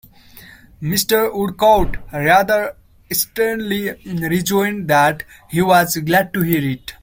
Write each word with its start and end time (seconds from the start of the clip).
Mr. 0.81 1.31
Woodcourt 1.31 1.97
rather 2.11 2.75
sternly 3.11 3.91
rejoined 4.27 4.87
that 4.87 5.21
he 5.47 5.61
was 5.61 5.95
glad 5.97 6.33
to 6.33 6.41
hear 6.41 6.67
it. 6.71 6.95